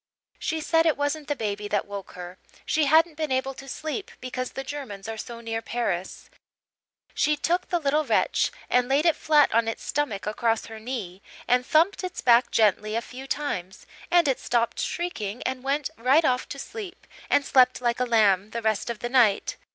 She 0.39 0.61
said 0.61 0.87
it 0.87 0.97
wasn't 0.97 1.27
the 1.27 1.35
baby 1.35 1.67
that 1.67 1.85
woke 1.85 2.13
her 2.13 2.39
she 2.65 2.85
hadn't 2.85 3.17
been 3.17 3.31
able 3.31 3.53
to 3.53 3.67
sleep 3.69 4.09
because 4.19 4.53
the 4.53 4.63
Germans 4.63 5.07
are 5.07 5.15
so 5.15 5.41
near 5.41 5.61
Paris; 5.61 6.27
she 7.13 7.37
took 7.37 7.69
the 7.69 7.77
little 7.77 8.03
wretch 8.03 8.51
and 8.67 8.89
laid 8.89 9.05
it 9.05 9.15
flat 9.15 9.53
on 9.53 9.67
its 9.67 9.83
stomach 9.83 10.25
across 10.25 10.65
her 10.65 10.79
knee 10.79 11.21
and 11.47 11.63
thumped 11.67 12.03
its 12.03 12.19
back 12.21 12.49
gently 12.49 12.95
a 12.95 13.01
few 13.03 13.27
times, 13.27 13.85
and 14.09 14.27
it 14.27 14.39
stopped 14.39 14.79
shrieking 14.79 15.43
and 15.43 15.63
went 15.63 15.91
right 15.97 16.25
off 16.25 16.49
to 16.49 16.57
sleep 16.57 17.05
and 17.29 17.45
slept 17.45 17.79
like 17.79 17.99
a 17.99 18.05
lamb 18.05 18.49
the 18.49 18.61
rest 18.63 18.89
of 18.89 19.01
the 19.01 19.09
night. 19.09 19.55